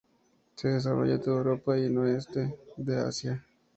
Se 0.55 0.67
desarrolla 0.67 1.13
en 1.13 1.21
toda 1.21 1.37
Europa 1.37 1.77
y 1.77 1.81
en 1.85 1.91
el 1.91 1.97
oeste 1.99 2.57
de 2.75 2.97
Asia. 2.97 3.45